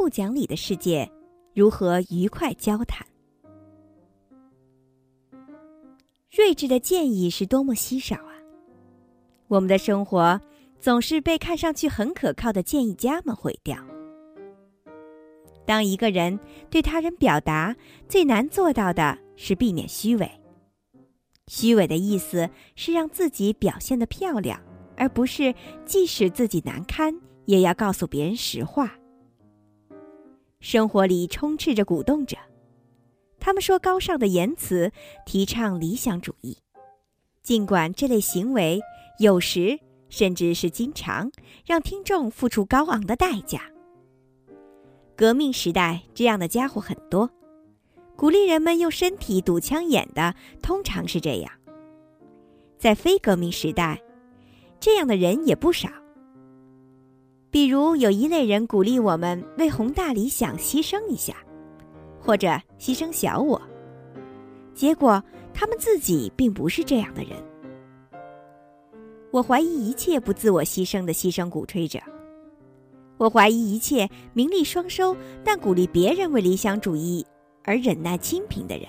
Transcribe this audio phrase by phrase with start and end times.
[0.00, 1.06] 不讲理的世界，
[1.52, 3.06] 如何愉快交谈？
[6.30, 8.32] 睿智的建议是多么稀少啊！
[9.46, 10.40] 我们的生活
[10.78, 13.76] 总是被看上去很可靠的建议家们毁掉。
[15.66, 16.40] 当一个人
[16.70, 17.76] 对他人表达，
[18.08, 20.30] 最难做到的是避免虚伪。
[21.48, 24.58] 虚伪的意思是让自己表现的漂亮，
[24.96, 25.54] 而不是
[25.84, 28.96] 即使自己难堪，也要告诉别人实话。
[30.60, 32.36] 生活里充斥着鼓动者。
[33.38, 34.92] 他们说高尚的言辞，
[35.24, 36.58] 提倡理想主义，
[37.42, 38.78] 尽管这类行为
[39.18, 39.78] 有时
[40.10, 41.32] 甚至是经常
[41.64, 43.62] 让听众付出高昂的代价。
[45.16, 47.30] 革命时代这样的家伙很多，
[48.14, 51.50] 鼓励人们用身体堵枪眼的通常是这样。
[52.78, 54.02] 在非革命时代，
[54.78, 55.88] 这样的人也不少。
[57.50, 61.36] 比如有一类人鼓励我们为宏大理想牺牲一下。
[62.22, 62.48] 或者
[62.78, 63.58] 牺牲小我，
[64.74, 67.32] 结果他们自己并不是这样的人。
[69.30, 71.98] 我怀疑一切不自我牺牲的牺牲鼓吹者，
[73.16, 77.24] 我怀疑一切名利双收但鼓励别人为理想主义
[77.64, 78.86] 而忍耐清贫的人。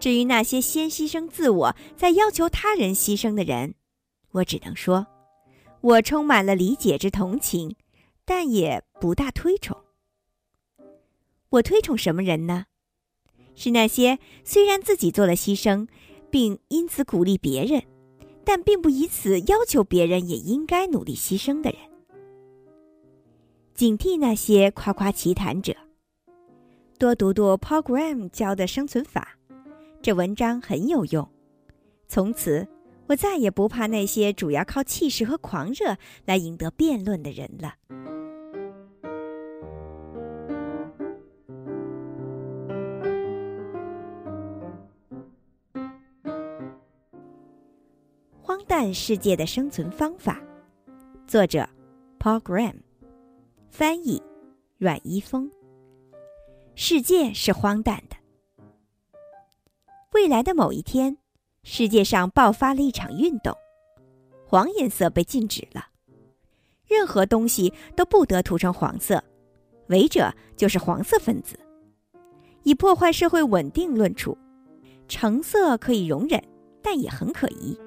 [0.00, 3.72] 至于那些先牺牲自我再要求他人牺牲的人，
[4.32, 5.06] 我只能说，
[5.80, 7.76] 我充满了理解之同情，
[8.24, 9.76] 但也不大推崇。
[11.50, 12.66] 我推崇什么人呢？
[13.54, 15.88] 是那些虽然自己做了牺牲，
[16.30, 17.82] 并因此鼓励别人，
[18.44, 21.80] 但并不以此要求别人也应该努力牺牲的人。
[23.74, 25.74] 警惕那些夸夸其谈者。
[26.98, 29.38] 多读读 Paul Graham 教的生存法，
[30.02, 31.28] 这文章很有用。
[32.08, 32.66] 从此，
[33.08, 35.96] 我再也不怕那些主要靠气势和狂热
[36.26, 37.74] 来赢得辩论的人了。
[48.42, 50.40] 荒诞世界的生存方法，
[51.26, 51.66] 作者
[52.18, 52.76] ：Paul Graham，
[53.70, 54.22] 翻译：
[54.76, 55.50] 阮一峰。
[56.74, 58.16] 世界是荒诞的。
[60.12, 61.18] 未来的某一天，
[61.70, 63.54] 世界上爆发了一场运动，
[64.46, 65.88] 黄颜色被禁止了，
[66.86, 69.22] 任何东西都不得涂成黄色，
[69.88, 71.60] 违者就是黄色分子。
[72.62, 74.36] 以破坏社会稳定论处，
[75.08, 76.42] 橙色可以容忍，
[76.82, 77.78] 但也很可疑。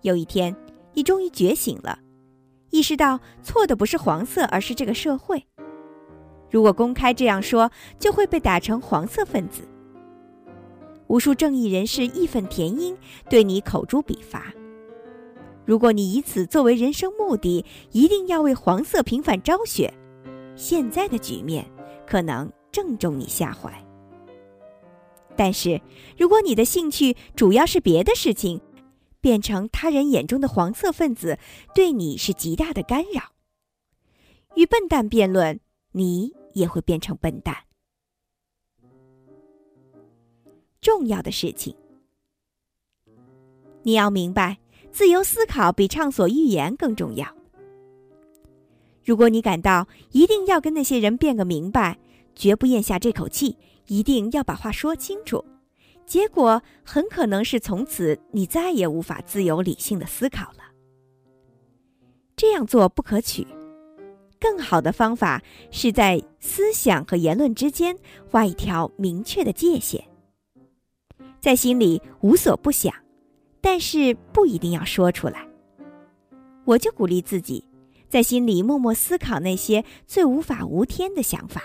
[0.00, 0.56] 有一天，
[0.94, 1.98] 你终于觉醒了，
[2.70, 5.46] 意识到错的不是黄色，而是这个社会。
[6.50, 9.68] 如果公开这样说，就会被打成黄色分子。
[11.06, 12.96] 无数正义人士义愤填膺，
[13.28, 14.52] 对你口诛笔伐。
[15.66, 19.92] 如果你以此作为人生目的，一定要为黄色平反昭雪，
[20.56, 21.64] 现在的局面
[22.06, 23.72] 可能正中你下怀。
[25.36, 25.80] 但是，
[26.18, 28.60] 如果你的兴趣主要是别的事情，
[29.20, 31.38] 变成他人眼中的黄色分子，
[31.74, 33.32] 对你是极大的干扰。
[34.54, 35.58] 与笨蛋辩论，
[35.92, 37.56] 你也会变成笨蛋。
[40.84, 41.74] 重要的事情，
[43.82, 44.58] 你要明白，
[44.92, 47.26] 自由思考比畅所欲言更重要。
[49.02, 51.98] 如果你感到一定要跟那些人辩个明白，
[52.34, 53.56] 绝不咽下这口气，
[53.86, 55.42] 一定要把话说清楚。
[56.04, 60.58] 结果很可能是从此你再也无法自由理性的思考了。
[62.36, 63.46] 这样做不可取，
[64.38, 67.96] 更好的方法是在思想和言论之间
[68.30, 70.04] 画一条明确的界限。
[71.44, 72.90] 在心里无所不想，
[73.60, 75.46] 但是不一定要说出来。
[76.64, 77.62] 我就鼓励自己，
[78.08, 81.60] 在心里默默思考那些最无法无天的想法。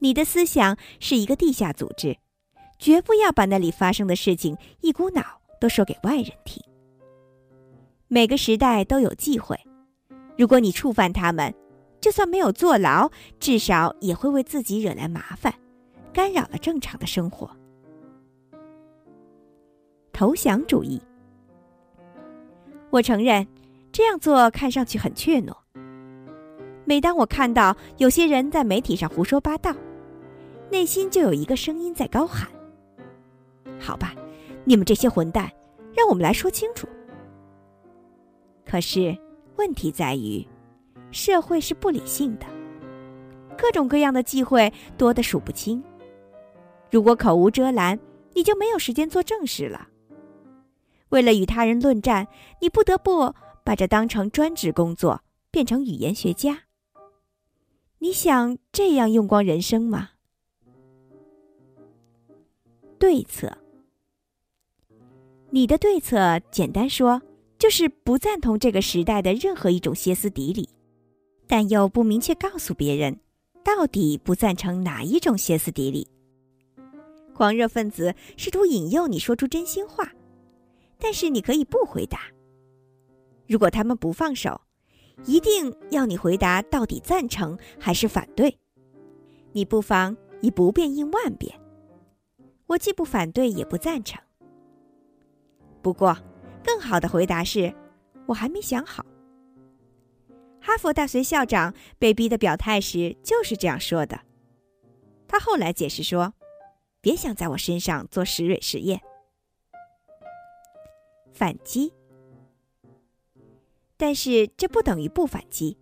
[0.00, 2.18] 你的思想是一个地下组织。
[2.78, 5.22] 绝不要把那里发生的事情一股脑
[5.58, 6.62] 都说给外人听。
[8.06, 9.58] 每个时代都有忌讳，
[10.36, 11.54] 如果你触犯他们，
[12.02, 13.10] 就算没有坐牢，
[13.40, 15.54] 至少也会为自己惹来麻烦，
[16.12, 17.50] 干扰了正常的生活。
[20.18, 21.00] 投降主义，
[22.90, 23.46] 我承认
[23.92, 25.56] 这样做看上去很怯懦。
[26.84, 29.72] 每当我看到有些人在媒体上胡说八道，
[30.72, 32.48] 内心就有一个声音在高喊。
[33.78, 34.12] 好吧，
[34.64, 35.48] 你们这些混蛋，
[35.96, 36.88] 让我们来说清楚。
[38.66, 39.16] 可是，
[39.54, 40.44] 问题在于，
[41.12, 42.46] 社会是不理性的，
[43.56, 45.80] 各种各样的忌讳多得数不清。
[46.90, 47.96] 如果口无遮拦，
[48.34, 49.86] 你就没有时间做正事了。
[51.10, 52.28] 为了与他人论战，
[52.60, 53.34] 你不得不
[53.64, 56.64] 把这当成专职工作，变成语言学家。
[57.98, 60.10] 你想这样用光人生吗？
[62.98, 63.58] 对策，
[65.50, 67.22] 你的对策简单说
[67.58, 70.68] 就是不赞同这个时代的任何一种歇斯底里，
[71.46, 73.18] 但又不明确告诉别人
[73.64, 76.06] 到底不赞成哪一种歇斯底里。
[77.34, 80.12] 狂热分子试图引诱你说出真心话，
[80.98, 82.20] 但是你可以不回答。
[83.46, 84.60] 如果他们不放手，
[85.24, 88.58] 一定要你回答到底赞成还是反对。
[89.52, 91.58] 你不妨以不变应万变。
[92.66, 94.20] 我既不反对，也不赞成。
[95.80, 96.16] 不过，
[96.62, 97.74] 更好的回答是，
[98.26, 99.06] 我还没想好。
[100.60, 104.20] 哈佛大学校长被逼的表态时就是这样说的。
[105.26, 106.34] 他后来解释说
[107.00, 109.00] ：“别想在我身上做石蕊实验。”
[111.38, 111.92] 反击，
[113.96, 115.78] 但是这不等于不反击。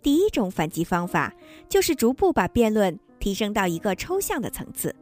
[0.00, 1.34] 第一种反击方法
[1.68, 4.96] 就是逐步把辩论提升到一个抽象的层次。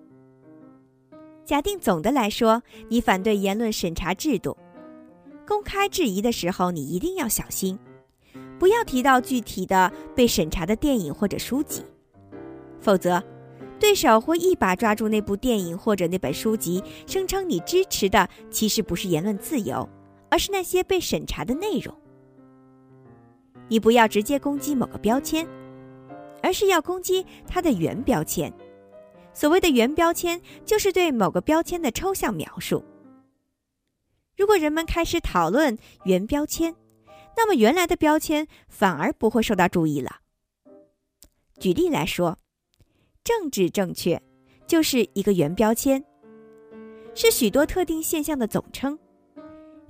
[1.44, 4.56] 假定总的来说，你反对言论审查制度，
[5.46, 7.79] 公开质疑的时候，你一定要小心，
[8.58, 11.85] 不要提到具体的被审查的电影或者书籍，
[12.81, 13.23] 否则，
[13.79, 19.89] 对手会一把抓住那部电影或者那本书籍，声称你支持的其实不是言论自由，
[20.31, 21.95] 而是那些被审查的内容。
[23.69, 25.47] 你不要直接攻击某个标签，
[26.43, 28.53] 而是要攻击它的原标签。
[29.33, 32.85] 所谓的原标签，就是对某个标签的抽象描述。
[34.37, 36.75] 如果人们开始讨论原标签，
[37.37, 40.17] 那么原来的标签反而不会受到注意了。
[41.61, 42.39] 举例来说，
[43.29, 44.19] 政治正确
[44.67, 46.03] 就是一个原标签，
[47.15, 48.99] 是许多特定现象的总称。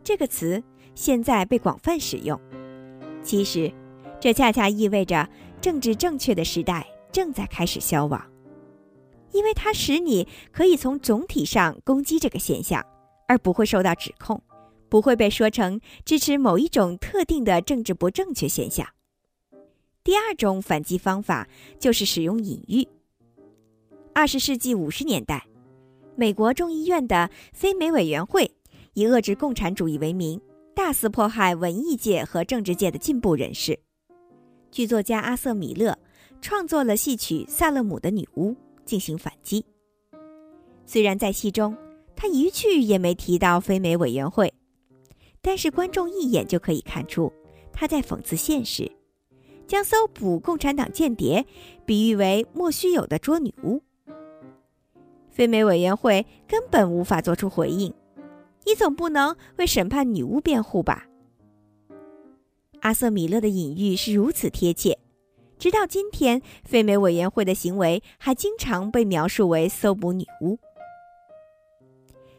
[0.02, 0.60] 这个词
[0.96, 2.36] 现在被广泛使用，
[3.22, 3.72] 其实
[4.18, 5.24] 这恰恰意味着
[5.60, 8.20] 政治正确的时代正在开始消亡。
[9.30, 12.84] 因为它使你可以从总体上攻击这个现象，
[13.28, 14.42] 而不会受到指控，
[14.88, 18.84] 不会被说成支持某一种特定的政治不正确现象。
[20.02, 21.46] 第二种反击方法
[21.78, 22.84] 就是使用隐喻。
[24.18, 25.46] 二十世纪五十年代，
[26.16, 28.50] 美国众议院的非美委员会
[28.94, 30.40] 以遏制共产主义为名，
[30.74, 33.78] 大肆迫害文艺界和政治界的进步人士。
[34.72, 35.96] 剧作家阿瑟·米勒
[36.40, 38.50] 创作了戏曲《萨勒姆的女巫》。
[38.84, 39.64] 进行反击。
[40.84, 41.76] 虽然在戏中
[42.16, 44.52] 他一句也没提到非美委员会，
[45.40, 47.32] 但是观众一眼就可以看出
[47.72, 48.90] 他在讽刺现实，
[49.68, 51.46] 将搜捕共产党间谍
[51.86, 53.80] 比喻为莫须有的捉女巫。
[55.38, 57.94] 非美委员会根本无法做出回应，
[58.66, 61.06] 你总不能为审判女巫辩护吧？
[62.80, 64.98] 阿瑟·米勒的隐喻是如此贴切。
[65.56, 70.58] 直到今天，非美委员会的行为还经常被描述为搜捕女巫。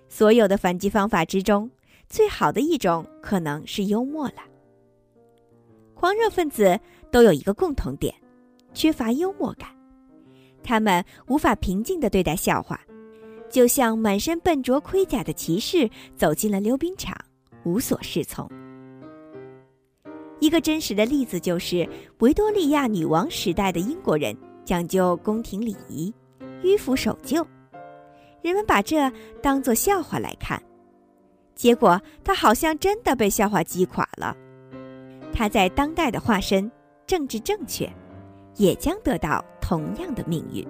[0.09, 1.71] 所有的反击方法之中，
[2.09, 4.43] 最好的一种可能是幽默了。
[5.93, 6.77] 狂热分子
[7.09, 8.13] 都有一个共同点：
[8.73, 9.69] 缺乏幽默感。
[10.61, 12.77] 他们无法平静地对待笑话，
[13.49, 17.15] 就像满身笨拙盔甲的骑士走进了溜冰场，
[17.63, 18.49] 无所适从。
[20.39, 21.87] 一个真实的例子就是
[22.19, 26.13] 维多利亚女王时代的英国人讲究宫廷礼仪，
[26.63, 27.45] 迂腐守旧，
[28.41, 30.61] 人们把这当作笑话来看，
[31.55, 34.33] 结果他好像真的被笑话击垮了。
[35.33, 36.71] 他在当代的化身
[37.05, 37.91] 政治正确，
[38.55, 40.65] 也将得到同样的命运。